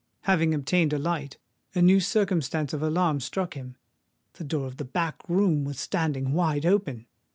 [0.21, 1.37] Having obtained a light,
[1.75, 3.75] a new circumstance of alarm struck him:
[4.33, 7.05] the door of the back room was standing wide open!